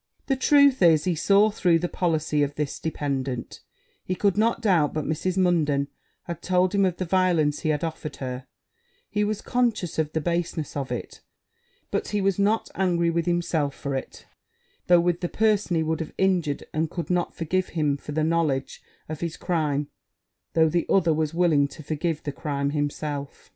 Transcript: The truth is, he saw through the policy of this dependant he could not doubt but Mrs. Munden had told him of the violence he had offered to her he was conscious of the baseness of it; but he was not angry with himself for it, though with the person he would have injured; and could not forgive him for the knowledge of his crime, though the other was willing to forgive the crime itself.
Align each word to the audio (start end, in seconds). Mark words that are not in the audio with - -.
The 0.25 0.35
truth 0.35 0.81
is, 0.81 1.03
he 1.03 1.13
saw 1.13 1.51
through 1.51 1.77
the 1.77 1.87
policy 1.87 2.41
of 2.41 2.55
this 2.55 2.79
dependant 2.79 3.61
he 4.03 4.15
could 4.15 4.35
not 4.35 4.59
doubt 4.59 4.95
but 4.95 5.05
Mrs. 5.05 5.37
Munden 5.37 5.89
had 6.23 6.41
told 6.41 6.73
him 6.73 6.85
of 6.85 6.97
the 6.97 7.05
violence 7.05 7.59
he 7.59 7.69
had 7.69 7.83
offered 7.83 8.13
to 8.13 8.19
her 8.21 8.47
he 9.11 9.23
was 9.23 9.43
conscious 9.43 9.99
of 9.99 10.11
the 10.13 10.19
baseness 10.19 10.75
of 10.75 10.91
it; 10.91 11.21
but 11.91 12.07
he 12.07 12.19
was 12.19 12.39
not 12.39 12.71
angry 12.73 13.11
with 13.11 13.27
himself 13.27 13.75
for 13.75 13.93
it, 13.93 14.25
though 14.87 14.99
with 14.99 15.19
the 15.21 15.29
person 15.29 15.75
he 15.75 15.83
would 15.83 15.99
have 15.99 16.15
injured; 16.17 16.63
and 16.73 16.89
could 16.89 17.11
not 17.11 17.35
forgive 17.35 17.69
him 17.77 17.95
for 17.95 18.11
the 18.11 18.23
knowledge 18.23 18.81
of 19.07 19.19
his 19.19 19.37
crime, 19.37 19.87
though 20.53 20.67
the 20.67 20.87
other 20.89 21.13
was 21.13 21.35
willing 21.35 21.67
to 21.67 21.83
forgive 21.83 22.23
the 22.23 22.31
crime 22.31 22.71
itself. 22.71 23.49